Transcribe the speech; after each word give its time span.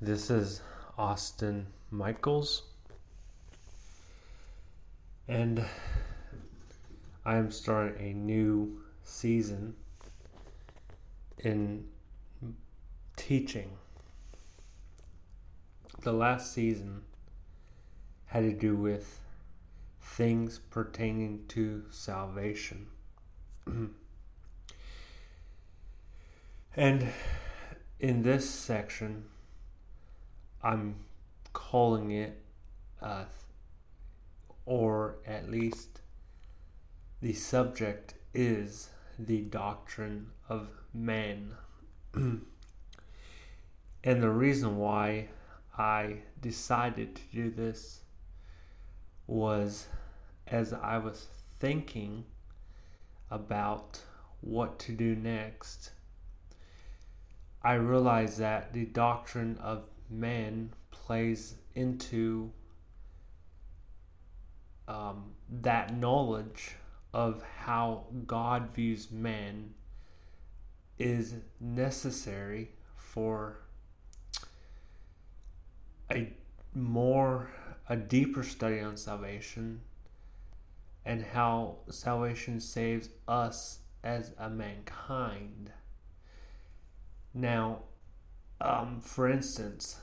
This 0.00 0.30
is 0.30 0.62
Austin 0.96 1.66
Michaels, 1.90 2.62
and 5.26 5.64
I 7.24 7.34
am 7.34 7.50
starting 7.50 8.00
a 8.00 8.14
new 8.14 8.80
season 9.02 9.74
in 11.40 11.88
teaching. 13.16 13.72
The 16.02 16.12
last 16.12 16.52
season 16.52 17.02
had 18.26 18.44
to 18.44 18.52
do 18.52 18.76
with 18.76 19.18
things 20.00 20.60
pertaining 20.70 21.44
to 21.48 21.86
salvation. 21.90 22.86
and 26.76 27.08
in 27.98 28.22
this 28.22 28.48
section, 28.48 29.24
I'm 30.62 30.96
calling 31.52 32.10
it, 32.10 32.40
uh, 33.00 33.24
or 34.64 35.16
at 35.26 35.50
least 35.50 36.00
the 37.20 37.32
subject 37.32 38.14
is 38.34 38.90
the 39.18 39.40
doctrine 39.40 40.30
of 40.48 40.68
man. 40.92 41.54
and 42.14 42.42
the 44.02 44.30
reason 44.30 44.78
why 44.78 45.28
I 45.76 46.22
decided 46.40 47.16
to 47.16 47.22
do 47.32 47.50
this 47.50 48.00
was 49.26 49.88
as 50.46 50.72
I 50.72 50.98
was 50.98 51.28
thinking 51.60 52.24
about 53.30 54.00
what 54.40 54.78
to 54.80 54.92
do 54.92 55.14
next, 55.14 55.90
I 57.62 57.74
realized 57.74 58.38
that 58.38 58.72
the 58.72 58.86
doctrine 58.86 59.58
of 59.60 59.84
man 60.10 60.72
plays 60.90 61.54
into 61.74 62.50
um, 64.86 65.32
that 65.50 65.94
knowledge 65.96 66.76
of 67.12 67.42
how 67.42 68.04
God 68.26 68.74
views 68.74 69.10
man 69.10 69.74
is 70.98 71.34
necessary 71.60 72.70
for 72.96 73.60
a 76.10 76.32
more 76.74 77.50
a 77.88 77.96
deeper 77.96 78.42
study 78.42 78.80
on 78.80 78.96
salvation 78.96 79.80
and 81.04 81.22
how 81.22 81.76
salvation 81.88 82.60
saves 82.60 83.08
us 83.26 83.78
as 84.04 84.32
a 84.38 84.50
mankind. 84.50 85.72
Now, 87.32 87.84
um, 88.60 89.00
for 89.00 89.28
instance, 89.28 90.00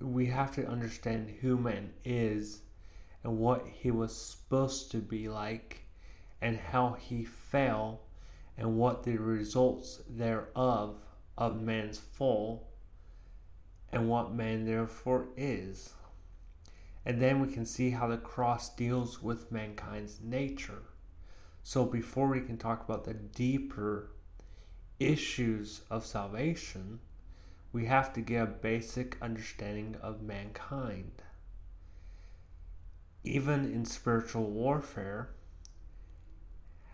we 0.00 0.26
have 0.26 0.54
to 0.54 0.66
understand 0.66 1.36
who 1.40 1.56
man 1.56 1.92
is 2.04 2.62
and 3.24 3.38
what 3.38 3.66
he 3.66 3.90
was 3.90 4.16
supposed 4.16 4.90
to 4.92 4.98
be 4.98 5.28
like 5.28 5.84
and 6.40 6.56
how 6.56 6.96
he 7.00 7.24
fell 7.24 8.02
and 8.56 8.76
what 8.76 9.02
the 9.02 9.16
results 9.16 10.00
thereof 10.08 11.02
of 11.36 11.60
man's 11.60 11.98
fall 11.98 12.68
and 13.92 14.08
what 14.08 14.34
man 14.34 14.64
therefore 14.64 15.28
is. 15.36 15.94
And 17.04 17.20
then 17.22 17.40
we 17.40 17.52
can 17.52 17.64
see 17.64 17.90
how 17.90 18.08
the 18.08 18.18
cross 18.18 18.74
deals 18.74 19.22
with 19.22 19.50
mankind's 19.50 20.20
nature. 20.20 20.82
So 21.62 21.84
before 21.84 22.28
we 22.28 22.40
can 22.40 22.58
talk 22.58 22.84
about 22.84 23.04
the 23.04 23.14
deeper 23.14 24.10
issues 24.98 25.82
of 25.90 26.04
salvation, 26.04 27.00
we 27.72 27.86
have 27.86 28.12
to 28.14 28.20
get 28.20 28.42
a 28.42 28.46
basic 28.46 29.16
understanding 29.20 29.96
of 30.00 30.22
mankind. 30.22 31.22
Even 33.24 33.70
in 33.70 33.84
spiritual 33.84 34.50
warfare, 34.50 35.30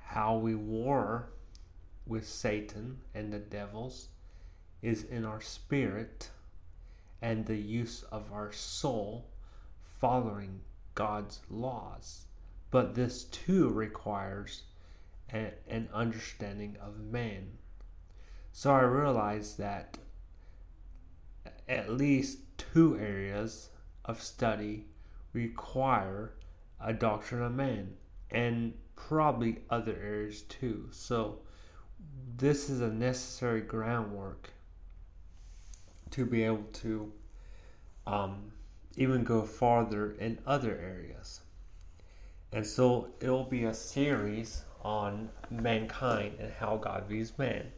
how 0.07 0.37
we 0.37 0.55
war 0.55 1.31
with 2.07 2.27
Satan 2.29 2.99
and 3.15 3.33
the 3.33 3.39
devils 3.39 4.09
is 4.83 5.05
in 5.05 5.25
our 5.25 5.41
spirit 5.41 6.31
and 7.23 7.47
the 7.47 7.57
use 7.57 8.03
of 8.11 8.33
our 8.33 8.53
soul 8.53 9.31
following 10.01 10.61
God's 10.95 11.41
laws. 11.49 12.27
But 12.71 12.95
this 12.95 13.25
too 13.25 13.69
requires 13.69 14.65
a, 15.33 15.53
an 15.69 15.89
understanding 15.95 16.77
of 16.81 17.01
man. 17.01 17.59
So 18.53 18.73
I 18.75 18.83
realized 18.83 19.59
that 19.59 19.99
at 21.69 21.91
least 21.91 22.39
two 22.57 22.99
areas 22.99 23.71
of 24.05 24.23
study 24.23 24.87
require 25.33 26.35
a 26.81 26.93
doctrine 26.93 27.43
of 27.43 27.53
man 27.53 27.95
and 28.31 28.75
probably 28.97 29.59
other 29.71 29.97
areas 30.03 30.43
too. 30.43 30.89
So 30.91 31.41
this 32.37 32.69
is 32.69 32.81
a 32.81 32.89
necessary 32.89 33.61
groundwork 33.61 34.51
to 36.11 36.27
be 36.27 36.45
able 36.45 36.65
to 36.73 37.13
um, 38.07 38.53
even 38.97 39.25
go 39.25 39.43
farther 39.43 40.13
in 40.13 40.39
other 40.47 40.79
areas. 40.79 41.41
And 42.53 42.67
so 42.67 43.09
it'll 43.21 43.45
be 43.45 43.65
a 43.65 43.75
series 43.75 44.65
on 44.83 45.31
mankind 45.51 46.37
and 46.39 46.53
how 46.53 46.77
God 46.77 47.07
views 47.09 47.37
man. 47.39 47.73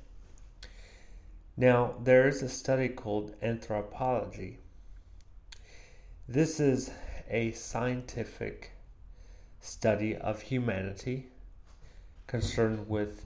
Now, 1.56 1.94
there 2.02 2.28
is 2.28 2.42
a 2.42 2.50
study 2.50 2.88
called 2.88 3.34
anthropology. 3.40 4.58
This 6.28 6.60
is 6.60 6.90
a 7.30 7.52
scientific 7.52 8.72
study 9.60 10.14
of 10.14 10.42
humanity 10.42 11.28
concerned 12.26 12.88
with 12.88 13.24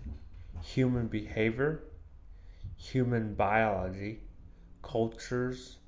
human 0.63 1.09
behavior, 1.09 1.83
human 2.77 3.35
biology, 3.35 4.21
cultures, 4.83 5.79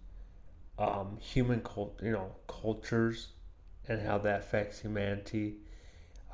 um, 0.78 1.18
human 1.20 1.60
cult, 1.60 2.00
you 2.02 2.10
know, 2.10 2.34
cultures, 2.48 3.28
and 3.86 4.04
how 4.04 4.18
that 4.18 4.40
affects 4.40 4.80
humanity, 4.80 5.58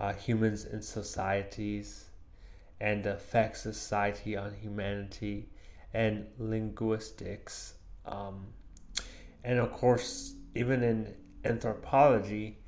uh, 0.01 0.15
humans 0.15 0.65
in 0.65 0.81
societies, 0.81 2.07
and 2.81 3.05
affects 3.05 3.61
society 3.61 4.37
on 4.37 4.55
humanity, 4.55 5.49
and 5.93 6.27
linguistics, 6.39 7.75
um, 8.05 8.47
and 9.45 9.59
of 9.59 9.73
course, 9.73 10.35
even 10.55 10.83
in 10.83 11.15
anthropology, 11.45 12.59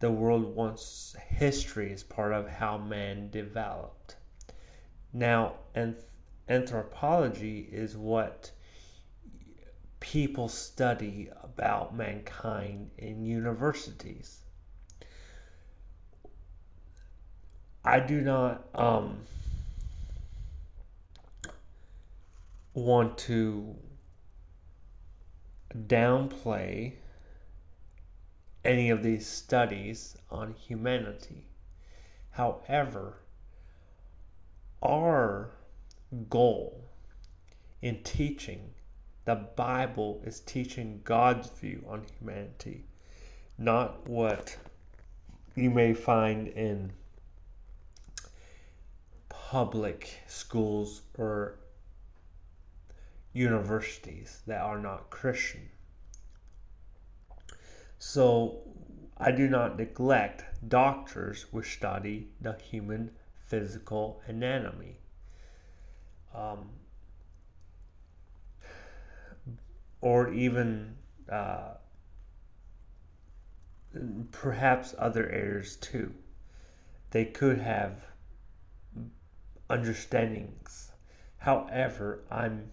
the 0.00 0.10
world 0.10 0.54
wants 0.54 1.16
history 1.28 1.92
as 1.92 2.02
part 2.02 2.32
of 2.32 2.48
how 2.48 2.78
man 2.78 3.30
developed. 3.30 4.16
Now, 5.12 5.54
anth- 5.74 5.96
anthropology 6.48 7.68
is 7.72 7.96
what 7.96 8.52
people 10.00 10.48
study 10.48 11.28
about 11.42 11.96
mankind 11.96 12.90
in 12.98 13.24
universities. 13.24 14.40
I 17.84 18.00
do 18.00 18.20
not 18.20 18.68
um, 18.74 19.20
want 22.78 23.18
to 23.18 23.76
downplay 25.74 26.94
any 28.64 28.90
of 28.90 29.02
these 29.02 29.26
studies 29.26 30.16
on 30.30 30.54
humanity. 30.54 31.44
However, 32.30 33.18
our 34.82 35.50
goal 36.28 36.84
in 37.82 38.02
teaching 38.02 38.70
the 39.24 39.34
Bible 39.34 40.22
is 40.24 40.40
teaching 40.40 41.02
God's 41.04 41.50
view 41.50 41.84
on 41.86 42.06
humanity, 42.18 42.86
not 43.58 44.08
what 44.08 44.56
you 45.54 45.68
may 45.68 45.92
find 45.92 46.48
in 46.48 46.92
public 49.28 50.20
schools 50.26 51.02
or 51.18 51.58
universities 53.38 54.42
that 54.48 54.60
are 54.60 54.78
not 54.78 55.10
Christian. 55.10 55.68
So 57.98 58.58
I 59.16 59.30
do 59.30 59.48
not 59.48 59.76
neglect 59.76 60.44
doctors 60.68 61.46
which 61.52 61.74
study 61.74 62.28
the 62.40 62.54
human 62.54 63.12
physical 63.46 64.20
anatomy. 64.26 64.96
Um, 66.34 66.70
or 70.00 70.32
even 70.32 70.96
uh, 71.30 71.74
perhaps 74.32 74.94
other 74.98 75.28
areas 75.28 75.76
too. 75.76 76.12
They 77.10 77.24
could 77.24 77.58
have 77.58 78.04
understandings. 79.70 80.92
However, 81.38 82.24
I'm 82.30 82.70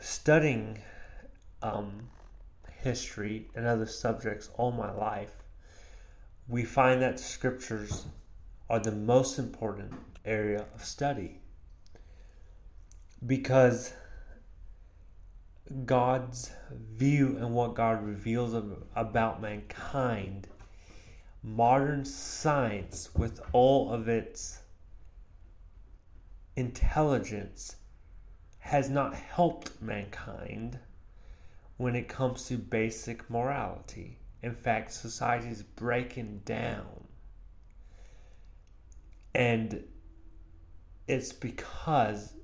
studying 0.00 0.82
um, 1.62 2.08
history 2.70 3.48
and 3.54 3.66
other 3.66 3.86
subjects 3.86 4.50
all 4.56 4.72
my 4.72 4.90
life, 4.90 5.32
we 6.48 6.64
find 6.64 7.00
that 7.02 7.20
scriptures 7.20 8.06
are 8.68 8.80
the 8.80 8.92
most 8.92 9.38
important 9.38 9.92
area 10.24 10.64
of 10.74 10.84
study. 10.84 11.40
Because 13.24 13.92
God's 15.84 16.50
view 16.72 17.36
and 17.36 17.54
what 17.54 17.74
God 17.74 18.02
reveals 18.02 18.54
about 18.96 19.40
mankind, 19.40 20.48
modern 21.42 22.04
science, 22.04 23.10
with 23.14 23.40
all 23.52 23.92
of 23.92 24.08
its 24.08 24.62
intelligence, 26.56 27.76
has 28.70 28.88
not 28.88 29.12
helped 29.14 29.82
mankind 29.82 30.78
when 31.76 31.96
it 31.96 32.06
comes 32.06 32.44
to 32.44 32.56
basic 32.56 33.28
morality. 33.28 34.16
In 34.44 34.54
fact, 34.54 34.92
society 34.92 35.48
is 35.48 35.64
breaking 35.64 36.42
down. 36.44 37.08
And 39.34 39.82
it's 41.08 41.32
because 41.32 42.34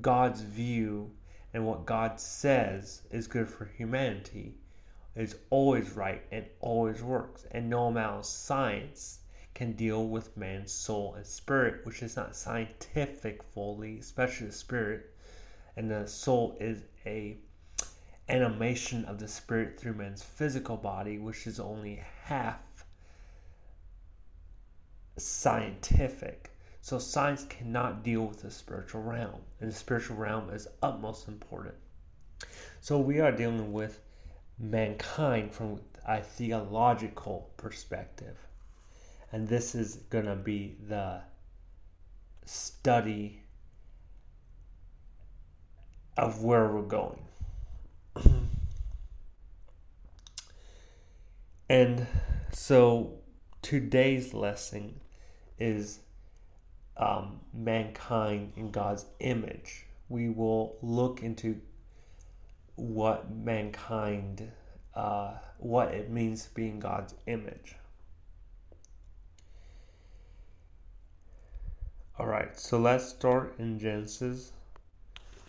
God's 0.00 0.40
view 0.40 1.12
and 1.54 1.64
what 1.64 1.86
God 1.86 2.18
says 2.18 3.02
is 3.12 3.28
good 3.28 3.48
for 3.48 3.64
humanity 3.64 4.56
is 5.14 5.36
always 5.50 5.92
right 5.92 6.24
and 6.32 6.46
always 6.58 7.00
works. 7.00 7.46
And 7.52 7.70
no 7.70 7.86
amount 7.86 8.18
of 8.18 8.26
science 8.26 9.20
can 9.54 9.74
deal 9.74 10.08
with 10.08 10.36
man's 10.36 10.72
soul 10.72 11.14
and 11.14 11.24
spirit, 11.24 11.86
which 11.86 12.02
is 12.02 12.16
not 12.16 12.34
scientific 12.34 13.44
fully, 13.44 14.00
especially 14.00 14.48
the 14.48 14.52
spirit. 14.52 15.14
And 15.78 15.88
the 15.88 16.08
soul 16.08 16.56
is 16.58 16.82
a 17.06 17.38
animation 18.28 19.04
of 19.04 19.20
the 19.20 19.28
spirit 19.28 19.78
through 19.78 19.94
man's 19.94 20.24
physical 20.24 20.76
body, 20.76 21.18
which 21.18 21.46
is 21.46 21.60
only 21.60 22.02
half 22.24 22.84
scientific. 25.16 26.50
So 26.80 26.98
science 26.98 27.44
cannot 27.44 28.02
deal 28.02 28.26
with 28.26 28.42
the 28.42 28.50
spiritual 28.50 29.02
realm, 29.02 29.42
and 29.60 29.70
the 29.70 29.74
spiritual 29.74 30.16
realm 30.16 30.50
is 30.50 30.66
utmost 30.82 31.28
important. 31.28 31.76
So 32.80 32.98
we 32.98 33.20
are 33.20 33.30
dealing 33.30 33.72
with 33.72 34.00
mankind 34.58 35.54
from 35.54 35.80
a 36.04 36.20
theological 36.20 37.52
perspective. 37.56 38.36
And 39.30 39.46
this 39.46 39.76
is 39.76 39.94
going 40.10 40.26
to 40.26 40.34
be 40.34 40.74
the 40.88 41.20
study 42.46 43.42
of 46.18 46.42
where 46.42 46.66
we're 46.68 46.82
going. 46.82 47.20
and 51.70 52.06
so 52.52 53.12
today's 53.62 54.34
lesson 54.34 55.00
is 55.58 56.00
um, 56.96 57.40
mankind 57.54 58.52
in 58.56 58.72
God's 58.72 59.06
image. 59.20 59.86
We 60.08 60.28
will 60.28 60.76
look 60.82 61.22
into 61.22 61.60
what 62.74 63.30
mankind, 63.30 64.50
uh, 64.96 65.34
what 65.58 65.94
it 65.94 66.10
means 66.10 66.46
to 66.46 66.54
be 66.54 66.68
in 66.68 66.80
God's 66.80 67.14
image. 67.26 67.76
All 72.18 72.26
right, 72.26 72.58
so 72.58 72.80
let's 72.80 73.08
start 73.08 73.54
in 73.60 73.78
Genesis 73.78 74.50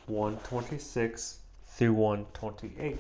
126 0.10 1.40
through 1.66 1.94
128. 1.94 3.00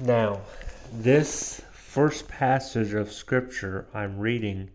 Now, 0.00 0.40
this 0.92 1.53
first 1.94 2.26
passage 2.26 2.92
of 2.92 3.12
Scripture 3.12 3.86
I'm 3.94 4.18
reading 4.18 4.68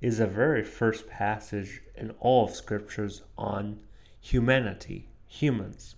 is 0.00 0.18
the 0.18 0.28
very 0.28 0.62
first 0.62 1.08
passage 1.08 1.82
in 1.96 2.12
all 2.20 2.44
of 2.44 2.54
Scriptures 2.54 3.22
on 3.36 3.80
humanity, 4.20 5.08
humans. 5.26 5.96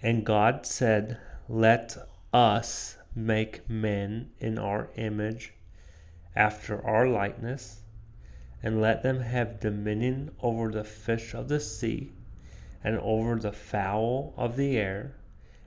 And 0.00 0.24
God 0.24 0.64
said, 0.64 1.18
Let 1.46 1.94
us 2.32 2.96
make 3.14 3.68
men 3.68 4.30
in 4.40 4.58
our 4.58 4.88
image, 4.96 5.52
after 6.34 6.82
our 6.86 7.06
likeness, 7.06 7.82
and 8.62 8.80
let 8.80 9.02
them 9.02 9.20
have 9.20 9.60
dominion 9.60 10.30
over 10.40 10.70
the 10.70 10.84
fish 10.84 11.34
of 11.34 11.48
the 11.48 11.60
sea, 11.60 12.14
and 12.82 12.98
over 13.00 13.36
the 13.36 13.52
fowl 13.52 14.32
of 14.38 14.56
the 14.56 14.78
air 14.78 15.16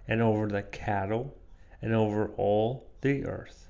and 0.08 0.20
over 0.20 0.48
the 0.48 0.64
cattle, 0.64 1.38
and 1.86 1.94
over 1.94 2.32
all 2.36 2.90
the 3.02 3.24
earth, 3.26 3.70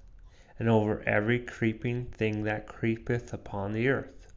and 0.57 0.69
over 0.69 1.03
every 1.06 1.38
creeping 1.38 2.06
thing 2.06 2.45
that 2.45 2.65
creepeth 2.65 3.33
upon 3.33 3.73
the 3.73 3.89
earth. 3.89 4.31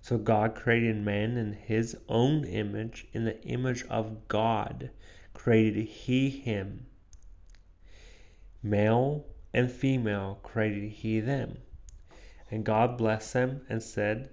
So 0.00 0.16
God 0.16 0.54
created 0.54 0.96
man 0.96 1.36
in 1.36 1.52
his 1.52 1.94
own 2.08 2.46
image, 2.46 3.06
in 3.12 3.26
the 3.26 3.38
image 3.42 3.84
of 3.90 4.28
God 4.28 4.88
created 5.34 5.88
he 5.88 6.30
him. 6.30 6.86
Male 8.62 9.26
and 9.52 9.70
female 9.70 10.38
created 10.42 10.92
he 10.92 11.20
them. 11.20 11.58
And 12.50 12.64
God 12.64 12.96
blessed 12.96 13.34
them 13.34 13.60
and 13.68 13.82
said 13.82 14.30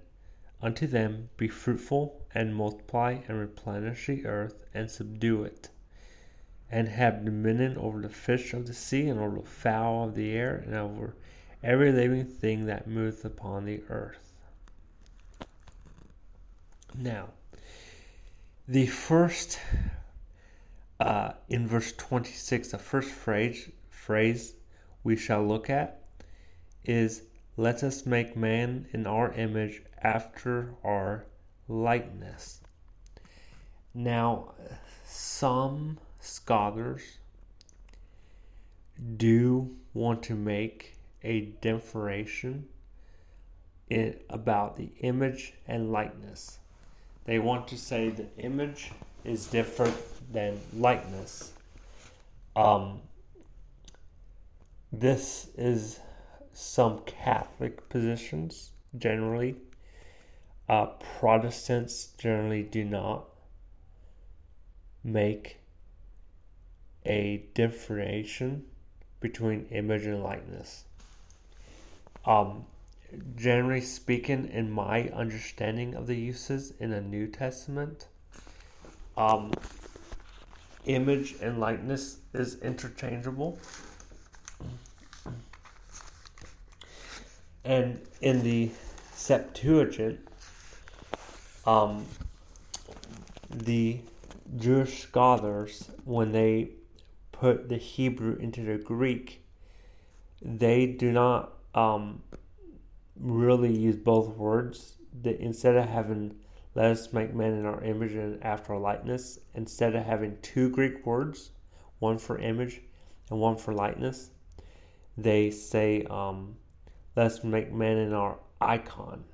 unto 0.62 0.86
them, 0.86 1.28
Be 1.36 1.48
fruitful 1.48 2.22
and 2.32 2.56
multiply 2.56 3.18
and 3.28 3.38
replenish 3.38 4.06
the 4.06 4.24
earth 4.24 4.70
and 4.72 4.90
subdue 4.90 5.42
it 5.42 5.68
and 6.70 6.88
have 6.88 7.24
dominion 7.24 7.76
over 7.76 8.00
the 8.00 8.08
fish 8.08 8.52
of 8.54 8.66
the 8.66 8.74
sea, 8.74 9.08
and 9.08 9.18
over 9.18 9.40
the 9.40 9.46
fowl 9.46 10.04
of 10.04 10.14
the 10.14 10.32
air, 10.32 10.62
and 10.64 10.74
over 10.74 11.14
every 11.62 11.92
living 11.92 12.24
thing 12.24 12.66
that 12.66 12.86
moveth 12.86 13.24
upon 13.24 13.64
the 13.64 13.82
earth. 13.88 14.30
Now, 16.96 17.30
the 18.66 18.86
first, 18.86 19.58
uh, 20.98 21.32
in 21.48 21.66
verse 21.66 21.92
26, 21.92 22.68
the 22.68 22.78
first 22.78 23.10
phrase, 23.10 23.68
phrase 23.90 24.54
we 25.02 25.16
shall 25.16 25.44
look 25.44 25.68
at 25.68 26.02
is, 26.84 27.22
Let 27.56 27.82
us 27.82 28.06
make 28.06 28.36
man 28.36 28.86
in 28.92 29.06
our 29.06 29.32
image 29.32 29.82
after 30.02 30.74
our 30.84 31.26
likeness. 31.68 32.60
Now, 33.92 34.54
some 35.04 35.98
scholars 36.20 37.18
do 39.16 39.76
want 39.94 40.22
to 40.24 40.34
make 40.34 40.96
a 41.22 41.40
differentiation 41.60 42.66
about 44.28 44.76
the 44.76 44.90
image 45.00 45.54
and 45.66 45.90
likeness. 45.90 46.58
They 47.24 47.38
want 47.38 47.68
to 47.68 47.76
say 47.76 48.08
the 48.08 48.26
image 48.38 48.92
is 49.24 49.46
different 49.46 49.96
than 50.32 50.60
likeness. 50.72 51.52
Um, 52.54 53.00
this 54.92 55.48
is 55.56 56.00
some 56.52 57.00
Catholic 57.00 57.88
positions 57.88 58.70
generally. 58.96 59.56
Uh, 60.68 60.86
Protestants 61.18 62.12
generally 62.18 62.62
do 62.62 62.84
not 62.84 63.24
make 65.02 65.59
a 67.04 67.44
differentiation 67.54 68.64
between 69.20 69.66
image 69.70 70.06
and 70.06 70.22
likeness. 70.22 70.84
Um, 72.24 72.66
generally 73.36 73.80
speaking, 73.80 74.48
in 74.48 74.70
my 74.70 75.08
understanding 75.08 75.94
of 75.94 76.06
the 76.06 76.16
uses 76.16 76.72
in 76.78 76.90
the 76.90 77.00
New 77.00 77.26
Testament, 77.26 78.06
um, 79.16 79.52
image 80.86 81.34
and 81.40 81.58
likeness 81.58 82.18
is 82.32 82.56
interchangeable. 82.60 83.58
And 87.64 88.00
in 88.20 88.42
the 88.42 88.70
Septuagint, 89.14 90.20
um, 91.66 92.06
the 93.50 94.00
Jewish 94.56 95.02
scholars, 95.02 95.90
when 96.04 96.32
they 96.32 96.70
put 97.40 97.70
the 97.70 97.78
Hebrew 97.78 98.36
into 98.36 98.62
the 98.62 98.76
Greek, 98.76 99.42
they 100.42 100.84
do 100.84 101.10
not 101.10 101.54
um, 101.74 102.22
really 103.18 103.74
use 103.74 103.96
both 103.96 104.36
words. 104.36 104.96
Instead 105.24 105.76
of 105.76 105.88
having 105.88 106.34
let 106.74 106.90
us 106.90 107.12
make 107.12 107.34
man 107.34 107.54
in 107.54 107.64
our 107.64 107.82
image 107.82 108.12
and 108.12 108.44
after 108.44 108.74
our 108.74 108.78
likeness, 108.78 109.38
instead 109.54 109.96
of 109.96 110.04
having 110.04 110.36
two 110.42 110.68
Greek 110.68 111.04
words, 111.04 111.50
one 111.98 112.18
for 112.18 112.38
image 112.38 112.82
and 113.30 113.40
one 113.40 113.56
for 113.56 113.72
likeness, 113.72 114.30
they 115.16 115.50
say, 115.50 116.04
um, 116.10 116.56
let's 117.16 117.42
make 117.42 117.72
man 117.72 117.96
in 117.96 118.12
our 118.12 118.38
icon. 118.60 119.24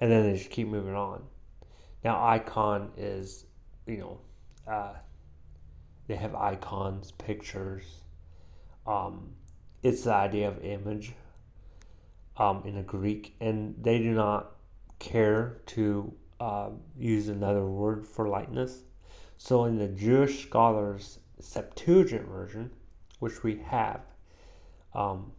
And 0.00 0.10
then 0.10 0.24
they 0.24 0.38
just 0.38 0.50
keep 0.50 0.68
moving 0.68 0.94
on. 0.94 1.24
Now, 2.04 2.24
icon 2.24 2.92
is, 2.96 3.44
you 3.86 3.98
know, 3.98 4.20
uh, 4.72 4.94
they 6.08 6.16
have 6.16 6.34
icons, 6.34 7.12
pictures. 7.12 7.84
Um, 8.86 9.34
it's 9.82 10.02
the 10.04 10.14
idea 10.14 10.48
of 10.48 10.64
image 10.64 11.12
um, 12.38 12.62
in 12.64 12.78
a 12.78 12.82
Greek, 12.82 13.36
and 13.40 13.74
they 13.80 13.98
do 13.98 14.12
not 14.12 14.56
care 14.98 15.60
to 15.66 16.12
uh, 16.40 16.70
use 16.98 17.28
another 17.28 17.66
word 17.66 18.06
for 18.06 18.26
likeness. 18.26 18.82
So, 19.36 19.66
in 19.66 19.78
the 19.78 19.86
Jewish 19.86 20.46
scholars' 20.46 21.18
Septuagint 21.38 22.26
version, 22.26 22.70
which 23.20 23.42
we 23.42 23.56
have, 23.66 24.00
um, 24.94 25.32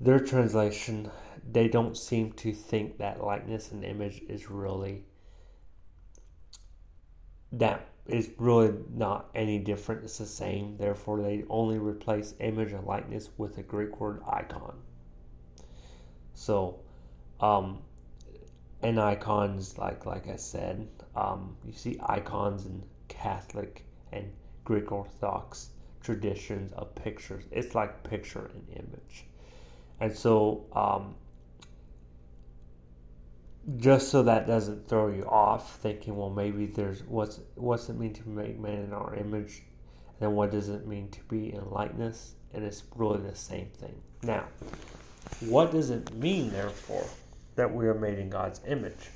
their 0.00 0.18
translation, 0.18 1.10
they 1.50 1.68
don't 1.68 1.96
seem 1.96 2.32
to 2.32 2.52
think 2.52 2.98
that 2.98 3.22
likeness 3.22 3.70
and 3.70 3.84
image 3.84 4.22
is 4.28 4.50
really 4.50 5.04
that 7.52 7.88
is 8.08 8.30
really 8.38 8.72
not 8.94 9.28
any 9.34 9.58
different. 9.58 10.02
It's 10.02 10.18
the 10.18 10.26
same. 10.26 10.76
Therefore, 10.78 11.20
they 11.20 11.44
only 11.50 11.78
replace 11.78 12.34
image 12.40 12.72
and 12.72 12.84
likeness 12.84 13.28
with 13.36 13.58
a 13.58 13.62
Greek 13.62 14.00
word 14.00 14.22
icon. 14.26 14.78
So, 16.34 16.80
um, 17.40 17.82
and 18.82 18.98
icons, 18.98 19.76
like 19.76 20.06
like 20.06 20.28
I 20.28 20.36
said, 20.36 20.88
um, 21.14 21.56
you 21.66 21.72
see 21.72 21.98
icons 22.02 22.64
in 22.64 22.82
Catholic 23.08 23.84
and 24.12 24.32
Greek 24.64 24.90
Orthodox 24.90 25.70
traditions 26.00 26.72
of 26.72 26.94
pictures. 26.94 27.44
It's 27.50 27.74
like 27.74 28.02
picture 28.04 28.50
and 28.54 28.66
image, 28.70 29.26
and 30.00 30.16
so 30.16 30.66
um, 30.72 31.16
just 33.76 34.08
so 34.08 34.22
that 34.22 34.46
doesn't 34.46 34.88
throw 34.88 35.08
you 35.08 35.24
off, 35.24 35.78
thinking, 35.78 36.16
well, 36.16 36.30
maybe 36.30 36.66
there's 36.66 37.02
what's 37.02 37.40
what's 37.54 37.88
it 37.88 37.98
mean 37.98 38.14
to 38.14 38.28
make 38.28 38.58
man 38.58 38.78
in 38.78 38.92
our 38.92 39.14
image, 39.14 39.62
and 40.20 40.34
what 40.34 40.50
does 40.50 40.68
it 40.68 40.86
mean 40.86 41.10
to 41.10 41.20
be 41.24 41.52
in 41.52 41.70
likeness, 41.70 42.34
and 42.54 42.64
it's 42.64 42.82
really 42.96 43.20
the 43.20 43.36
same 43.36 43.68
thing. 43.78 44.00
Now, 44.22 44.44
what 45.40 45.70
does 45.70 45.90
it 45.90 46.12
mean, 46.14 46.50
therefore, 46.50 47.06
that 47.56 47.72
we 47.72 47.86
are 47.86 47.94
made 47.94 48.18
in 48.18 48.30
God's 48.30 48.60
image? 48.66 49.10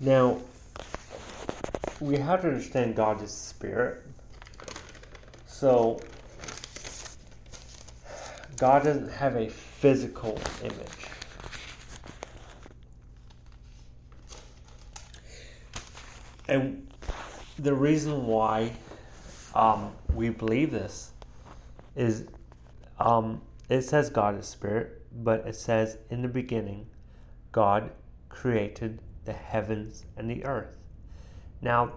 Now, 0.00 0.40
we 2.00 2.16
have 2.16 2.42
to 2.42 2.48
understand 2.48 2.96
God 2.96 3.22
is 3.22 3.30
spirit. 3.30 4.02
So, 5.46 6.00
God 8.56 8.84
doesn't 8.84 9.10
have 9.10 9.36
a 9.36 9.48
physical 9.48 10.38
image. 10.62 11.13
And 16.48 16.86
the 17.58 17.74
reason 17.74 18.26
why 18.26 18.76
um, 19.54 19.92
we 20.12 20.28
believe 20.30 20.70
this 20.70 21.12
is 21.96 22.26
um, 22.98 23.40
it 23.68 23.82
says 23.82 24.10
God 24.10 24.38
is 24.38 24.46
spirit, 24.46 25.02
but 25.12 25.46
it 25.46 25.56
says 25.56 25.98
in 26.10 26.22
the 26.22 26.28
beginning, 26.28 26.86
God 27.52 27.90
created 28.28 29.00
the 29.24 29.32
heavens 29.32 30.04
and 30.16 30.30
the 30.30 30.44
earth. 30.44 30.76
Now, 31.62 31.92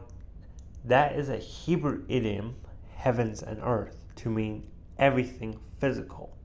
that 0.85 1.15
is 1.15 1.27
a 1.29 1.37
Hebrew 1.37 2.03
idiom, 2.07 2.55
heavens 2.95 3.43
and 3.43 3.59
earth, 3.61 3.97
to 4.17 4.29
mean 4.29 4.65
everything 4.97 5.59
physical. 5.77 6.35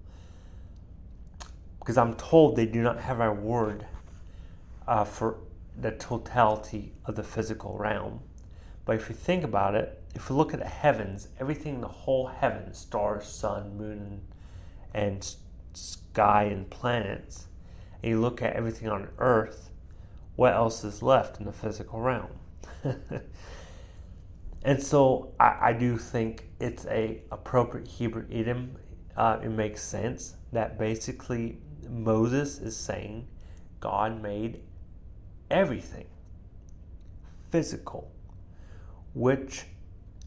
Because 1.79 1.97
I'm 1.97 2.15
told 2.15 2.57
they 2.57 2.67
do 2.67 2.83
not 2.83 3.01
have 3.01 3.21
a 3.21 3.33
word 3.33 3.87
uh, 4.89 5.05
for 5.05 5.37
the 5.79 5.91
totality 5.91 6.93
of 7.05 7.17
the 7.17 7.23
physical 7.23 7.77
realm. 7.77 8.21
But 8.85 8.97
if 8.97 9.09
you 9.09 9.15
think 9.15 9.45
about 9.45 9.75
it, 9.75 10.03
if 10.15 10.29
you 10.29 10.37
look 10.37 10.53
at 10.53 10.61
the 10.61 10.67
heavens, 10.67 11.29
everything 11.39 11.77
in 11.77 11.81
the 11.81 11.89
whole 11.89 12.27
heavens, 12.27 12.79
stars, 12.79 13.27
sun, 13.27 13.77
moon, 13.77 14.23
and 14.93 15.35
sky 15.73 16.45
and 16.45 16.69
planets, 16.69 17.47
and 18.03 18.11
you 18.11 18.21
look 18.21 18.43
at 18.43 18.55
everything 18.55 18.89
on 18.89 19.09
earth, 19.19 19.71
what 20.37 20.55
else 20.55 20.85
is 20.85 21.03
left 21.03 21.39
in 21.39 21.47
the 21.47 21.53
physical 21.53 22.01
realm? 22.01 22.31
and 24.63 24.83
so 24.83 25.33
I, 25.39 25.69
I, 25.69 25.73
do 25.73 25.97
think 25.97 26.49
it's 26.59 26.85
a 26.87 27.23
appropriate 27.31 27.87
Hebrew 27.87 28.27
idiom. 28.29 28.77
Uh, 29.17 29.39
it 29.43 29.51
makes 29.51 29.83
sense 29.83 30.35
that 30.53 30.79
basically 30.79 31.59
Moses 31.89 32.59
is 32.59 32.77
saying 32.77 33.29
God 33.79 34.21
made 34.21 34.63
everything 35.53 36.07
physical, 37.51 38.11
which 39.15 39.67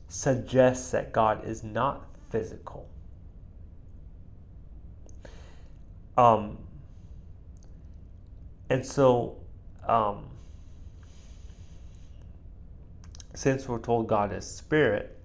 suggests 0.07 0.91
that 0.91 1.11
God 1.11 1.43
is 1.43 1.63
not 1.63 2.07
physical. 2.29 2.87
Um, 6.17 6.59
and 8.69 8.85
so, 8.85 9.37
um, 9.87 10.27
since 13.33 13.67
we're 13.67 13.79
told 13.79 14.07
God 14.07 14.31
is 14.31 14.45
spirit, 14.45 15.17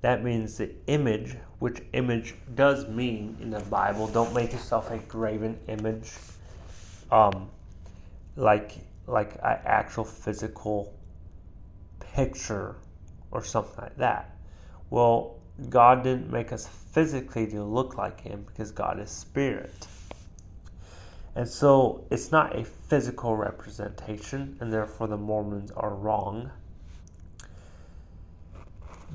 that 0.00 0.24
means 0.24 0.56
the 0.56 0.70
image, 0.88 1.36
which 1.60 1.80
image 1.92 2.34
does 2.56 2.88
mean 2.88 3.36
in 3.40 3.50
the 3.50 3.60
Bible, 3.60 4.08
don't 4.08 4.34
make 4.34 4.52
yourself 4.52 4.90
a 4.90 4.98
graven 4.98 5.58
image, 5.68 6.10
um, 7.12 7.50
like 8.34 8.78
like 9.06 9.34
an 9.42 9.58
actual 9.64 10.04
physical 10.04 10.94
picture 12.00 12.76
or 13.30 13.42
something 13.42 13.76
like 13.78 13.96
that. 13.96 14.36
Well, 14.90 15.38
God 15.68 16.04
didn't 16.04 16.30
make 16.30 16.52
us 16.52 16.66
physically 16.66 17.46
to 17.48 17.62
look 17.62 17.96
like 17.96 18.20
Him 18.20 18.44
because 18.46 18.70
God 18.70 19.00
is 19.00 19.10
spirit. 19.10 19.86
And 21.34 21.48
so 21.48 22.04
it's 22.10 22.30
not 22.30 22.54
a 22.54 22.64
physical 22.64 23.36
representation, 23.36 24.58
and 24.60 24.72
therefore 24.72 25.08
the 25.08 25.16
Mormons 25.16 25.70
are 25.70 25.94
wrong. 25.94 26.50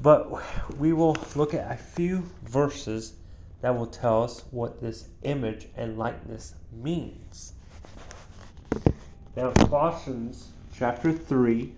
But 0.02 0.32
we 0.78 0.94
will 0.94 1.18
look 1.36 1.54
at 1.54 1.72
a 1.72 1.78
few 1.78 2.30
verses 2.44 3.14
that 3.62 3.76
will 3.76 3.88
tell 3.88 4.24
us 4.24 4.44
what 4.52 4.82
this 4.82 5.10
image 5.24 5.68
and 5.76 5.98
likeness 5.98 6.56
means. 6.72 7.54
Now, 9.38 9.52
Colossians 9.52 10.48
chapter 10.76 11.14
3, 11.14 11.72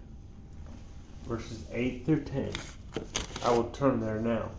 verses 1.27 1.65
8 1.73 2.05
through 2.05 2.21
10. 2.21 2.51
I 3.43 3.51
will 3.51 3.65
turn 3.65 3.99
there 3.99 4.21
now. 4.21 4.51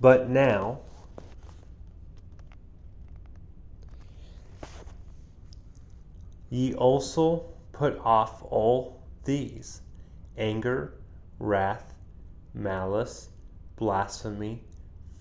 But 0.00 0.30
now, 0.30 0.80
ye 6.50 6.72
also 6.74 7.46
put 7.72 7.98
off 7.98 8.42
all 8.44 9.02
these 9.24 9.82
anger, 10.36 10.94
wrath, 11.40 11.94
malice, 12.54 13.30
blasphemy, 13.76 14.62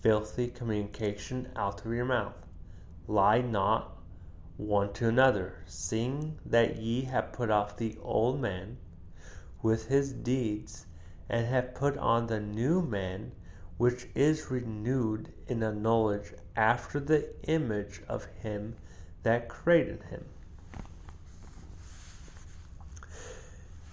filthy 0.02 0.48
communication 0.48 1.50
out 1.56 1.84
of 1.84 1.92
your 1.92 2.06
mouth. 2.06 2.36
Lie 3.08 3.42
not 3.42 3.98
one 4.58 4.94
to 4.94 5.08
another, 5.08 5.64
seeing 5.66 6.40
that 6.46 6.78
ye 6.78 7.02
have 7.04 7.34
put 7.34 7.50
off 7.50 7.78
the 7.78 7.98
old 8.02 8.40
man 8.40 8.78
with 9.62 9.88
his 9.88 10.14
deeds, 10.14 10.86
and 11.30 11.48
have 11.48 11.74
put 11.74 11.98
on 11.98 12.28
the 12.28 12.40
new 12.40 12.82
man 12.82 13.32
which 13.78 14.08
is 14.16 14.50
renewed 14.50 15.32
in 15.48 15.62
a 15.64 15.74
knowledge 15.74 16.34
after 16.56 17.00
the 17.00 17.30
image 17.44 18.02
of 18.08 18.26
him 18.42 18.76
that 19.24 19.48
created 19.48 20.04
him. 20.10 20.26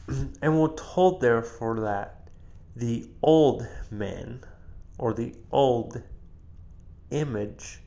and 0.42 0.60
we're 0.60 0.74
told, 0.74 1.20
therefore, 1.20 1.80
that 1.80 2.28
the 2.74 3.08
old 3.22 3.66
man 3.90 4.40
or 4.98 5.12
the 5.12 5.34
old 5.52 6.02
image 7.10 7.80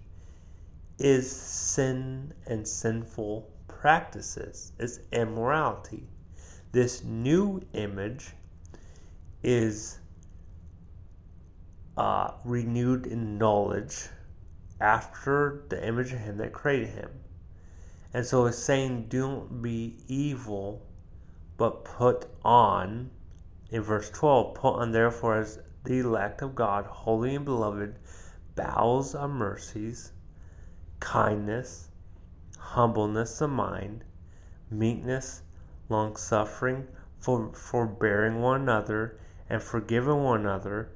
is 0.99 1.29
sin 1.29 2.33
and 2.45 2.67
sinful 2.67 3.49
practices, 3.67 4.71
is 4.79 4.99
immorality. 5.11 6.07
This 6.71 7.03
new 7.03 7.61
image 7.73 8.31
is 9.43 9.99
uh, 11.97 12.31
renewed 12.45 13.07
in 13.07 13.37
knowledge 13.37 14.07
after 14.79 15.63
the 15.69 15.85
image 15.85 16.13
of 16.13 16.19
him 16.19 16.37
that 16.37 16.53
created 16.53 16.89
him. 16.89 17.09
And 18.13 18.25
so 18.25 18.45
it's 18.45 18.57
saying, 18.57 19.07
don't 19.09 19.61
be 19.61 19.97
evil, 20.07 20.85
but 21.57 21.83
put 21.83 22.27
on, 22.43 23.09
in 23.71 23.81
verse 23.81 24.09
12, 24.11 24.55
put 24.55 24.75
on 24.75 24.91
therefore 24.91 25.39
as 25.39 25.59
the 25.83 25.99
elect 25.99 26.41
of 26.41 26.55
God, 26.55 26.85
holy 26.85 27.35
and 27.35 27.45
beloved, 27.45 27.95
bowels 28.55 29.15
of 29.15 29.29
mercies, 29.29 30.11
kindness, 30.99 31.89
humbleness 32.57 33.41
of 33.41 33.49
mind, 33.49 34.03
meekness, 34.69 35.41
long 35.89 36.15
suffering, 36.15 36.87
for 37.19 37.51
forbearing 37.53 38.41
one 38.41 38.61
another, 38.61 39.19
and 39.49 39.61
forgiving 39.61 40.23
one 40.23 40.41
another. 40.41 40.89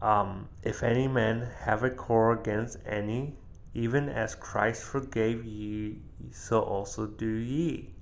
Um, 0.00 0.48
if 0.62 0.82
any 0.82 1.08
man 1.08 1.48
have 1.64 1.82
a 1.82 1.90
quarrel 1.90 2.38
against 2.38 2.78
any, 2.86 3.34
even 3.74 4.08
as 4.08 4.34
Christ 4.34 4.82
forgave 4.82 5.44
ye, 5.44 6.00
so 6.30 6.60
also 6.60 7.06
do 7.06 7.28
ye. 7.28 7.94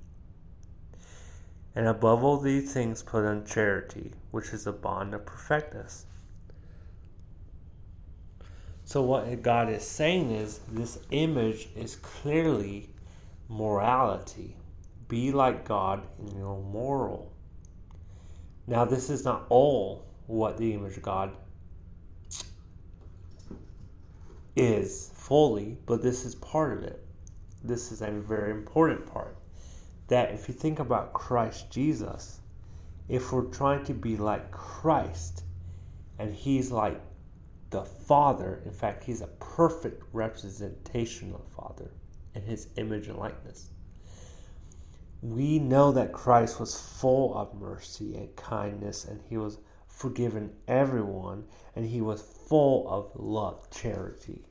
And 1.75 1.87
above 1.87 2.25
all 2.25 2.38
these 2.38 2.73
things, 2.73 3.03
put 3.03 3.25
on 3.25 3.45
charity, 3.45 4.12
which 4.31 4.49
is 4.55 4.65
the 4.65 4.73
bond 4.73 5.15
of 5.15 5.26
perfectness. 5.26 6.07
So, 8.85 9.03
what 9.03 9.43
God 9.43 9.69
is 9.69 9.87
saying 9.87 10.31
is 10.31 10.61
this 10.71 10.99
image 11.11 11.69
is 11.76 11.97
clearly 11.97 12.91
morality. 13.49 14.57
Be 15.09 15.33
like 15.33 15.67
God 15.67 16.07
in 16.19 16.38
your 16.38 16.62
moral. 16.62 17.33
Now, 18.67 18.85
this 18.85 19.11
is 19.11 19.25
not 19.25 19.45
all 19.49 20.05
what 20.26 20.57
the 20.57 20.73
image 20.73 20.97
of 20.97 21.03
God 21.03 21.33
is 24.56 25.12
fully, 25.14 25.76
but 25.86 26.02
this 26.02 26.25
is 26.25 26.34
part 26.34 26.72
of 26.76 26.82
it. 26.82 27.04
This 27.62 27.92
is 27.92 28.00
a 28.00 28.10
very 28.10 28.50
important 28.50 29.06
part. 29.06 29.36
That 30.08 30.32
if 30.32 30.48
you 30.48 30.54
think 30.54 30.78
about 30.78 31.12
Christ 31.12 31.70
Jesus, 31.70 32.40
if 33.08 33.32
we're 33.32 33.42
trying 33.42 33.84
to 33.84 33.94
be 33.94 34.16
like 34.16 34.50
Christ, 34.50 35.44
and 36.18 36.34
He's 36.34 36.72
like 36.72 37.00
the 37.70 37.84
Father, 37.84 38.62
in 38.64 38.72
fact, 38.72 39.04
He's 39.04 39.20
a 39.20 39.26
perfect 39.26 40.02
representation 40.12 41.32
of 41.34 41.42
the 41.44 41.54
Father 41.54 41.90
in 42.34 42.42
His 42.42 42.68
image 42.76 43.08
and 43.08 43.18
likeness. 43.18 43.70
We 45.22 45.58
know 45.58 45.92
that 45.92 46.12
Christ 46.12 46.60
was 46.60 46.80
full 46.80 47.36
of 47.36 47.54
mercy 47.54 48.14
and 48.14 48.34
kindness, 48.36 49.04
and 49.04 49.20
He 49.28 49.36
was 49.36 49.58
forgiven 49.97 50.53
everyone, 50.69 51.45
and 51.75 51.87
He 51.87 52.03
was 52.03 52.21
full 52.21 52.87
of 52.88 53.11
love, 53.15 53.71
charity. 53.71 54.45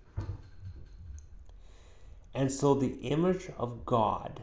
And 2.33 2.51
so 2.51 2.73
the 2.73 2.95
image 3.01 3.49
of 3.57 3.85
God 3.85 4.41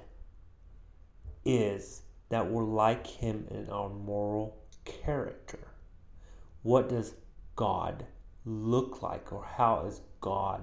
is 1.45 2.03
that 2.29 2.49
we're 2.49 2.65
like 2.65 3.07
Him 3.07 3.47
in 3.51 3.69
our 3.69 3.89
moral 3.89 4.57
character. 4.85 5.59
What 6.63 6.89
does 6.89 7.15
God 7.57 8.07
look 8.45 9.03
like, 9.03 9.33
or 9.33 9.45
how 9.45 9.87
is 9.87 10.01
God 10.21 10.63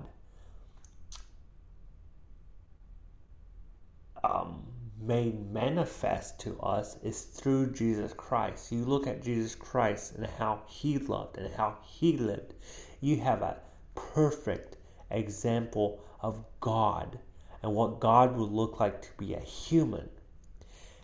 um, 4.24 4.66
made 5.02 5.52
manifest 5.52 6.40
to 6.42 6.60
us 6.60 6.98
is 7.04 7.22
through 7.22 7.72
Jesus 7.72 8.14
Christ. 8.14 8.72
You 8.72 8.84
look 8.84 9.08
at 9.08 9.24
Jesus 9.24 9.56
Christ 9.56 10.16
and 10.16 10.26
how 10.26 10.62
He 10.68 10.98
loved 10.98 11.38
and 11.38 11.54
how 11.54 11.78
He 11.84 12.18
lived. 12.18 12.54
You 13.00 13.18
have 13.18 13.42
a 13.42 13.58
perfect 13.96 14.78
example 15.12 16.04
of 16.22 16.44
God 16.60 17.20
and 17.62 17.74
what 17.74 18.00
God 18.00 18.36
would 18.36 18.52
look 18.52 18.80
like 18.80 19.02
to 19.02 19.10
be 19.18 19.34
a 19.34 19.40
human. 19.40 20.10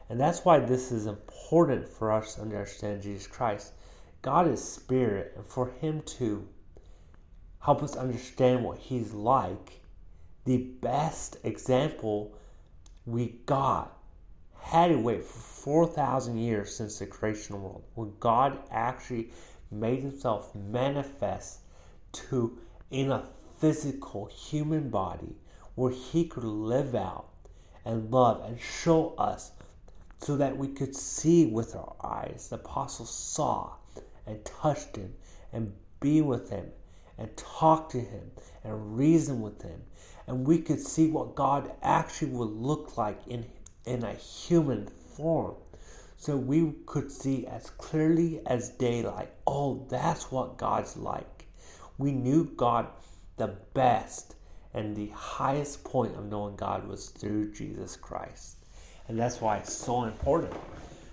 And 0.10 0.20
that's 0.20 0.46
why 0.46 0.60
this 0.60 0.92
is 0.92 1.08
important 1.08 1.88
for 1.88 2.12
us 2.12 2.36
to 2.36 2.42
understand 2.42 3.02
Jesus 3.02 3.28
Christ. 3.28 3.74
God 4.22 4.48
is 4.48 4.64
spirit, 4.64 5.34
and 5.36 5.46
for 5.46 5.70
Him 5.82 6.02
to 6.18 6.48
help 7.60 7.82
us 7.82 7.96
understand 7.96 8.64
what 8.64 8.78
He's 8.78 9.14
like, 9.14 9.82
the 10.46 10.58
best 10.82 11.38
example 11.44 12.38
we 13.06 13.36
got 13.46 13.98
had 14.60 14.88
to 14.88 14.98
wait 14.98 15.24
for 15.24 15.40
4,000 15.40 16.38
years 16.38 16.76
since 16.76 17.00
the 17.00 17.06
creation 17.06 17.56
of 17.56 17.62
the 17.62 17.68
world, 17.68 17.84
when 17.94 18.14
God 18.20 18.58
actually 18.72 19.30
made 19.70 20.02
Himself 20.02 20.54
manifest 20.56 21.60
to 22.14 22.58
in 22.90 23.12
a 23.12 23.24
physical 23.60 24.26
human 24.26 24.90
body 24.90 25.36
where 25.76 25.92
he 25.92 26.26
could 26.26 26.44
live 26.44 26.96
out 26.96 27.28
and 27.84 28.12
love 28.12 28.44
and 28.46 28.60
show 28.60 29.14
us 29.18 29.52
so 30.20 30.38
that 30.38 30.58
we 30.58 30.68
could 30.68 30.96
see 30.96 31.46
with 31.46 31.76
our 31.76 31.96
eyes. 32.04 32.48
The 32.50 32.56
apostles 32.56 33.10
saw 33.10 33.74
and 34.26 34.44
touched 34.46 34.96
him 34.96 35.14
and 35.52 35.74
be 36.00 36.22
with 36.22 36.50
him 36.50 36.72
and 37.18 37.36
talk 37.38 37.90
to 37.90 38.00
him 38.00 38.32
and 38.64 38.98
reason 38.98 39.42
with 39.42 39.62
him. 39.62 39.82
And 40.28 40.46
we 40.46 40.60
could 40.60 40.80
see 40.80 41.10
what 41.10 41.36
God 41.36 41.72
actually 41.82 42.32
would 42.32 42.50
look 42.50 42.98
like 42.98 43.20
in, 43.28 43.46
in 43.86 44.04
a 44.04 44.14
human 44.14 44.88
form. 45.16 45.56
So 46.18 46.36
we 46.36 46.74
could 46.86 47.12
see 47.12 47.46
as 47.46 47.70
clearly 47.72 48.42
as 48.46 48.70
daylight 48.70 49.32
oh, 49.48 49.86
that's 49.90 50.32
what 50.32 50.58
God's 50.58 50.98
like. 50.98 51.46
We 51.98 52.12
knew 52.12 52.46
God 52.56 52.88
the 53.38 53.56
best 53.74 54.36
and 54.74 54.96
the 54.96 55.08
highest 55.10 55.84
point 55.84 56.16
of 56.16 56.26
knowing 56.26 56.56
God 56.56 56.88
was 56.88 57.10
through 57.10 57.54
Jesus 57.54 57.96
Christ. 57.96 58.58
And 59.08 59.20
that's 59.20 59.40
why 59.40 59.58
it's 59.58 59.74
so 59.74 60.04
important. 60.04 60.54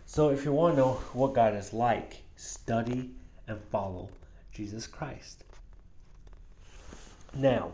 So 0.07 0.31
if 0.31 0.45
you 0.45 0.53
want 0.53 0.75
to 0.75 0.81
know 0.81 0.93
what 1.13 1.35
God 1.35 1.55
is 1.55 1.73
like, 1.73 2.23
study 2.37 3.11
and 3.47 3.61
follow 3.61 4.09
Jesus 4.53 4.87
Christ. 4.87 5.45
Now, 7.35 7.73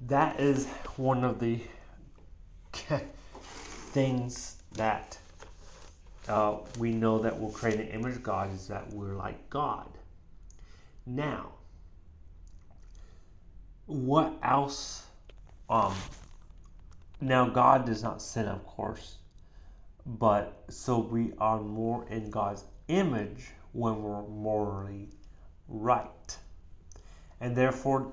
that 0.00 0.38
is 0.38 0.66
one 0.96 1.24
of 1.24 1.40
the 1.40 1.60
things 3.90 4.62
that 4.72 5.18
uh, 6.28 6.58
we 6.78 6.92
know 6.92 7.18
that 7.18 7.38
we'll 7.38 7.50
create 7.50 7.80
an 7.80 7.88
image 7.88 8.16
of 8.16 8.22
God 8.22 8.54
is 8.54 8.68
that 8.68 8.92
we're 8.92 9.16
like 9.16 9.50
God. 9.50 9.88
Now, 11.04 11.52
what 13.86 14.34
else? 14.42 15.04
Um, 15.68 15.94
now, 17.20 17.48
God 17.48 17.86
does 17.86 18.02
not 18.02 18.22
sin, 18.22 18.46
of 18.46 18.64
course, 18.64 19.16
but 20.04 20.64
so 20.68 20.98
we 20.98 21.32
are 21.38 21.60
more 21.60 22.06
in 22.08 22.30
God's 22.30 22.64
image 22.88 23.46
when 23.76 24.02
we're 24.02 24.26
morally 24.26 25.10
right. 25.68 26.38
And 27.40 27.54
therefore, 27.54 28.12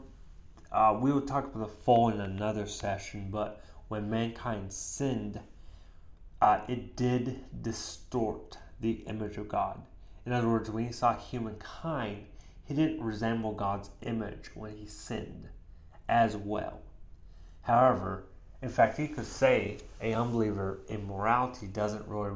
uh, 0.73 0.97
we 0.99 1.12
will 1.12 1.21
talk 1.21 1.45
about 1.45 1.69
the 1.69 1.84
fall 1.84 2.10
in 2.10 2.19
another 2.19 2.67
session, 2.67 3.30
but 3.32 3.63
when 3.88 4.10
mankind 4.10 4.73
sinned, 4.73 5.39
uh, 6.41 6.60
it 6.67 6.97
did 6.97 7.45
distort 7.62 8.58
the 8.82 9.06
image 9.08 9.38
of 9.38 9.47
God. 9.47 9.82
In 10.26 10.34
other 10.34 10.49
words, 10.49 10.69
when 10.69 10.86
he 10.86 10.91
saw 10.91 11.15
humankind, 11.15 12.26
he 12.65 12.73
didn't 12.73 13.02
resemble 13.02 13.54
God's 13.54 13.89
image 14.02 14.49
when 14.56 14.76
he 14.76 14.86
sinned 14.86 15.47
as 16.10 16.36
well. 16.36 16.82
However, 17.62 18.26
in 18.62 18.67
fact, 18.67 18.99
you 18.99 19.08
could 19.08 19.26
say 19.26 19.78
a 20.02 20.13
unbeliever 20.13 20.82
in 20.89 21.08
morality 21.08 21.67
doesn't 21.67 22.06
really 22.08 22.32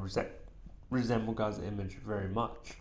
resemble 0.90 1.34
God's 1.34 1.60
image 1.60 1.98
very 2.06 2.30
much. 2.30 2.78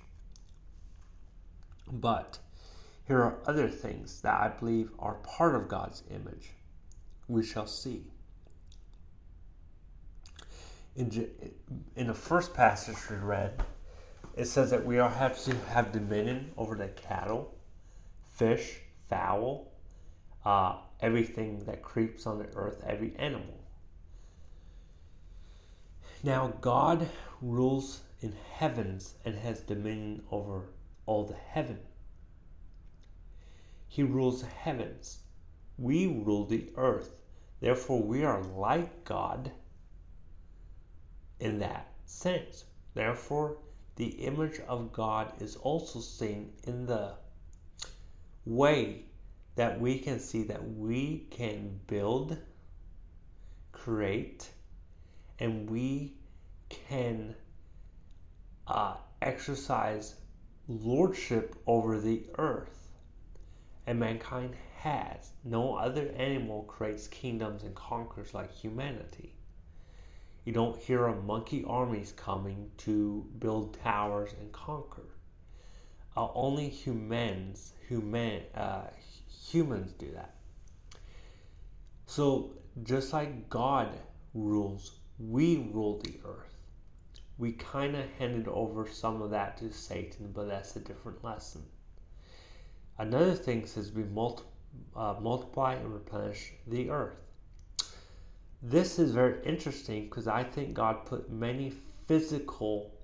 But 1.90 2.38
here 3.06 3.18
are 3.18 3.38
other 3.46 3.68
things 3.68 4.20
that 4.22 4.40
I 4.40 4.48
believe 4.48 4.90
are 4.98 5.14
part 5.14 5.54
of 5.54 5.68
God's 5.68 6.02
image. 6.10 6.50
We 7.28 7.44
shall 7.44 7.66
see 7.66 8.04
in, 10.96 11.30
in 11.94 12.06
the 12.06 12.14
first 12.14 12.54
passage 12.54 12.96
we 13.10 13.16
read, 13.16 13.62
it 14.34 14.46
says 14.46 14.70
that 14.70 14.84
we 14.84 14.98
all 14.98 15.10
have 15.10 15.38
to 15.44 15.54
have 15.68 15.92
dominion 15.92 16.52
over 16.56 16.74
the 16.74 16.88
cattle, 16.88 17.54
fish, 18.32 18.80
fowl, 19.08 19.72
uh, 20.44 20.76
everything 21.00 21.64
that 21.66 21.82
creeps 21.82 22.26
on 22.26 22.38
the 22.38 22.46
earth, 22.54 22.82
every 22.86 23.14
animal. 23.16 23.60
Now, 26.22 26.54
God 26.60 27.08
rules 27.40 28.00
in 28.20 28.34
heavens 28.52 29.14
and 29.24 29.36
has 29.38 29.60
dominion 29.60 30.22
over 30.30 30.70
all 31.06 31.24
the 31.24 31.34
heaven. 31.34 31.78
He 33.88 34.02
rules 34.02 34.42
the 34.42 34.48
heavens. 34.48 35.20
We 35.78 36.06
rule 36.06 36.44
the 36.44 36.68
earth. 36.76 37.20
Therefore, 37.60 38.02
we 38.02 38.24
are 38.24 38.42
like 38.42 39.04
God 39.04 39.50
in 41.40 41.58
that 41.60 41.92
sense. 42.04 42.64
Therefore, 42.94 43.58
the 43.96 44.06
image 44.06 44.60
of 44.68 44.92
God 44.92 45.32
is 45.40 45.56
also 45.56 46.00
seen 46.00 46.52
in 46.64 46.86
the 46.86 47.14
way 48.44 49.06
that 49.54 49.80
we 49.80 49.98
can 49.98 50.20
see 50.20 50.42
that 50.44 50.76
we 50.76 51.26
can 51.30 51.80
build, 51.86 52.36
create, 53.72 54.50
and 55.38 55.68
we 55.68 56.14
can 56.68 57.34
uh, 58.66 58.96
exercise 59.22 60.16
lordship 60.68 61.54
over 61.66 62.00
the 62.00 62.24
earth. 62.38 62.88
And 63.86 64.00
mankind 64.00 64.56
has. 64.78 65.30
No 65.44 65.76
other 65.76 66.08
animal 66.16 66.64
creates 66.64 67.06
kingdoms 67.08 67.62
and 67.62 67.74
conquers 67.74 68.34
like 68.34 68.52
humanity. 68.52 69.34
You 70.44 70.52
don't 70.52 70.80
hear 70.80 71.06
of 71.06 71.24
monkey 71.24 71.64
armies 71.66 72.12
coming 72.16 72.70
to 72.78 73.26
build 73.38 73.78
towers 73.82 74.32
and 74.40 74.52
conquer. 74.52 75.08
Uh, 76.16 76.28
only 76.34 76.68
humans, 76.68 77.72
human, 77.88 78.42
uh, 78.54 78.84
humans 79.28 79.92
do 79.92 80.10
that. 80.12 80.34
So 82.06 82.52
just 82.82 83.12
like 83.12 83.50
God 83.50 83.88
rules, 84.34 84.92
we 85.18 85.68
rule 85.72 86.00
the 86.02 86.14
earth. 86.24 86.55
We 87.38 87.52
kind 87.52 87.94
of 87.96 88.04
handed 88.18 88.48
over 88.48 88.88
some 88.88 89.20
of 89.20 89.30
that 89.30 89.58
to 89.58 89.72
Satan, 89.72 90.32
but 90.34 90.48
that's 90.48 90.76
a 90.76 90.80
different 90.80 91.22
lesson. 91.22 91.62
Another 92.98 93.34
thing 93.34 93.66
says 93.66 93.92
we 93.92 94.04
multi- 94.04 94.44
uh, 94.94 95.16
multiply 95.20 95.74
and 95.74 95.92
replenish 95.92 96.52
the 96.66 96.90
earth. 96.90 97.18
This 98.62 98.98
is 98.98 99.12
very 99.12 99.44
interesting 99.44 100.04
because 100.04 100.26
I 100.26 100.42
think 100.42 100.72
God 100.72 101.04
put 101.04 101.30
many 101.30 101.70
physical 102.06 102.94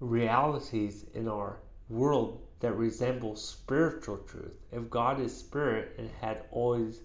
realities 0.00 1.04
in 1.14 1.28
our 1.28 1.60
world 1.88 2.42
that 2.60 2.72
resemble 2.72 3.36
spiritual 3.36 4.18
truth. 4.18 4.54
If 4.72 4.90
God 4.90 5.20
is 5.20 5.36
spirit 5.36 5.94
and 5.98 6.10
had 6.20 6.44
always 6.50 7.00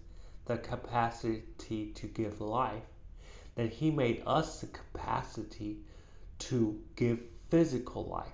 the 0.45 0.57
capacity 0.57 1.43
to 1.93 2.07
give 2.07 2.41
life, 2.41 2.83
then 3.55 3.69
He 3.69 3.91
made 3.91 4.23
us 4.25 4.61
the 4.61 4.67
capacity 4.67 5.77
to 6.39 6.79
give 6.95 7.19
physical 7.49 8.05
life. 8.05 8.33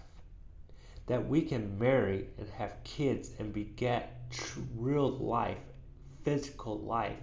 That 1.08 1.28
we 1.28 1.42
can 1.42 1.80
marry 1.80 2.28
and 2.38 2.50
have 2.50 2.84
kids 2.84 3.32
and 3.40 3.54
beget 3.54 4.14
real 4.76 5.10
life, 5.10 5.60
physical 6.24 6.80
life 6.80 7.18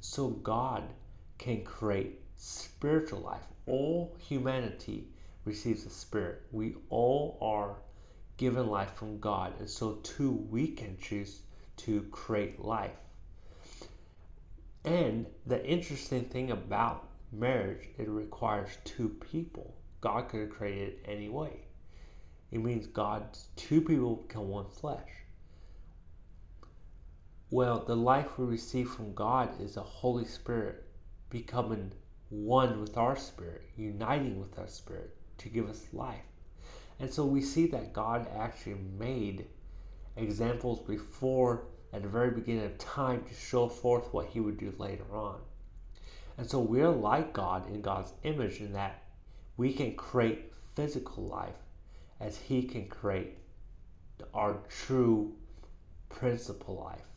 so 0.00 0.28
God 0.28 0.84
can 1.38 1.64
create 1.64 2.20
spiritual 2.36 3.20
life. 3.20 3.42
All 3.66 4.16
humanity 4.18 5.08
receives 5.44 5.84
a 5.84 5.90
spirit. 5.90 6.42
We 6.52 6.76
all 6.88 7.38
are 7.40 7.76
given 8.36 8.68
life 8.68 8.94
from 8.94 9.18
God, 9.18 9.54
and 9.58 9.68
so 9.68 9.94
too 10.02 10.30
we 10.30 10.68
can 10.68 10.96
choose 10.98 11.40
to 11.78 12.02
create 12.10 12.64
life. 12.64 12.96
And 14.84 15.26
the 15.46 15.64
interesting 15.66 16.24
thing 16.24 16.52
about 16.52 17.07
marriage, 17.32 17.88
it 17.98 18.08
requires 18.08 18.78
two 18.84 19.08
people. 19.08 19.74
God 20.00 20.28
could 20.28 20.40
have 20.40 20.50
created 20.50 20.94
it 20.94 21.04
any 21.06 21.28
way. 21.28 21.66
It 22.50 22.62
means 22.62 22.86
God's 22.86 23.48
two 23.56 23.80
people 23.80 24.16
become 24.16 24.48
one 24.48 24.68
flesh. 24.70 25.10
Well, 27.50 27.84
the 27.86 27.96
life 27.96 28.38
we 28.38 28.46
receive 28.46 28.90
from 28.90 29.14
God 29.14 29.60
is 29.60 29.74
the 29.74 29.82
Holy 29.82 30.24
Spirit 30.24 30.84
becoming 31.30 31.92
one 32.30 32.80
with 32.80 32.96
our 32.96 33.16
spirit, 33.16 33.62
uniting 33.76 34.38
with 34.38 34.58
our 34.58 34.68
spirit 34.68 35.16
to 35.38 35.48
give 35.48 35.68
us 35.68 35.86
life. 35.92 36.24
And 37.00 37.12
so 37.12 37.24
we 37.24 37.40
see 37.40 37.66
that 37.68 37.92
God 37.92 38.28
actually 38.36 38.76
made 38.98 39.46
examples 40.16 40.80
before 40.80 41.66
at 41.92 42.02
the 42.02 42.08
very 42.08 42.30
beginning 42.30 42.64
of 42.64 42.76
time 42.78 43.24
to 43.24 43.34
show 43.34 43.68
forth 43.68 44.12
what 44.12 44.26
he 44.26 44.40
would 44.40 44.58
do 44.58 44.72
later 44.78 45.16
on. 45.16 45.40
And 46.38 46.48
so 46.48 46.60
we're 46.60 46.88
like 46.88 47.34
God 47.34 47.68
in 47.68 47.82
God's 47.82 48.14
image 48.22 48.60
in 48.60 48.72
that 48.72 49.02
we 49.56 49.72
can 49.72 49.96
create 49.96 50.52
physical 50.74 51.26
life 51.26 51.56
as 52.20 52.38
he 52.38 52.62
can 52.62 52.88
create 52.88 53.38
our 54.32 54.56
true 54.68 55.34
principle 56.08 56.76
life 56.76 57.08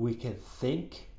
we 0.00 0.14
can 0.14 0.34
think, 0.34 1.10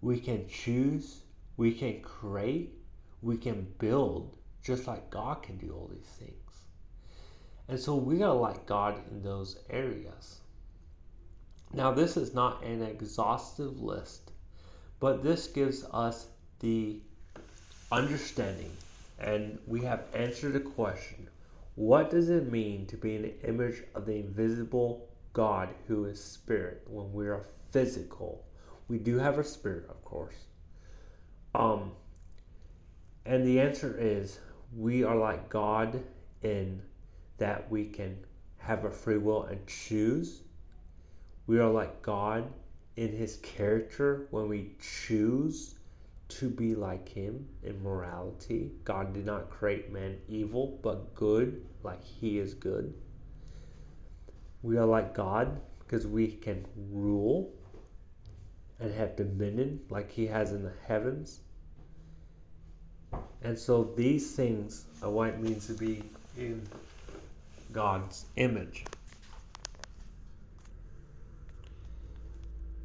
we 0.00 0.18
can 0.18 0.48
choose, 0.48 1.22
we 1.56 1.72
can 1.72 2.00
create, 2.00 2.74
we 3.22 3.36
can 3.36 3.68
build, 3.78 4.36
just 4.64 4.88
like 4.88 5.10
God 5.10 5.44
can 5.44 5.58
do 5.58 5.72
all 5.72 5.88
these 5.92 6.12
things. 6.18 6.34
And 7.68 7.78
so 7.78 7.94
we 7.94 8.22
are 8.24 8.34
like 8.34 8.66
God 8.66 9.00
in 9.12 9.22
those 9.22 9.60
areas. 9.70 10.40
Now, 11.72 11.92
this 11.92 12.16
is 12.16 12.34
not 12.34 12.64
an 12.64 12.82
exhaustive 12.82 13.80
list, 13.80 14.32
but 15.00 15.22
this 15.22 15.46
gives 15.48 15.84
us 15.92 16.26
the 16.60 17.00
understanding, 17.90 18.76
and 19.18 19.58
we 19.66 19.82
have 19.82 20.04
answered 20.14 20.52
the 20.52 20.60
question 20.60 21.28
what 21.74 22.10
does 22.10 22.28
it 22.28 22.52
mean 22.52 22.84
to 22.86 22.96
be 22.96 23.16
an 23.16 23.32
image 23.42 23.82
of 23.94 24.04
the 24.04 24.16
invisible 24.16 25.08
God 25.32 25.70
who 25.86 26.04
is 26.04 26.22
spirit 26.22 26.82
when 26.86 27.12
we 27.12 27.28
are 27.28 27.46
physical. 27.70 28.44
We 28.88 28.98
do 28.98 29.18
have 29.18 29.38
a 29.38 29.44
spirit, 29.44 29.86
of 29.88 30.04
course. 30.04 30.34
Um, 31.54 31.92
and 33.24 33.46
the 33.46 33.60
answer 33.60 33.96
is 33.98 34.40
we 34.76 35.04
are 35.04 35.16
like 35.16 35.48
God 35.48 36.02
in 36.42 36.82
that 37.38 37.70
we 37.70 37.86
can 37.86 38.18
have 38.58 38.84
a 38.84 38.90
free 38.90 39.18
will 39.18 39.44
and 39.44 39.66
choose. 39.66 40.42
We 41.46 41.58
are 41.58 41.70
like 41.70 42.02
God 42.02 42.44
in 43.00 43.16
his 43.16 43.36
character 43.36 44.26
when 44.30 44.46
we 44.46 44.72
choose 44.78 45.76
to 46.28 46.50
be 46.50 46.74
like 46.74 47.08
him 47.08 47.48
in 47.62 47.82
morality. 47.82 48.72
God 48.84 49.14
did 49.14 49.24
not 49.24 49.48
create 49.48 49.90
man 49.90 50.18
evil, 50.28 50.78
but 50.82 51.14
good, 51.14 51.64
like 51.82 52.04
he 52.04 52.38
is 52.38 52.52
good. 52.52 52.92
We 54.60 54.76
are 54.76 54.84
like 54.84 55.14
God 55.14 55.62
because 55.78 56.06
we 56.06 56.26
can 56.26 56.66
rule 56.92 57.50
and 58.78 58.92
have 58.92 59.16
dominion 59.16 59.80
like 59.88 60.12
he 60.12 60.26
has 60.26 60.52
in 60.52 60.62
the 60.62 60.74
heavens. 60.86 61.40
And 63.42 63.58
so 63.58 63.94
these 63.96 64.32
things 64.32 64.84
are 65.02 65.08
what 65.08 65.30
it 65.30 65.40
means 65.40 65.68
to 65.68 65.72
be 65.72 66.02
in 66.36 66.68
God's 67.72 68.26
image. 68.36 68.84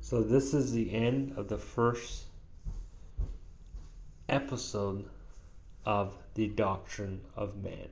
So 0.06 0.22
this 0.22 0.54
is 0.54 0.72
the 0.72 0.94
end 0.94 1.34
of 1.36 1.48
the 1.48 1.58
first 1.58 2.26
episode 4.30 5.10
of 5.84 6.14
the 6.36 6.46
doctrine 6.46 7.22
of 7.36 7.64
man. 7.64 7.88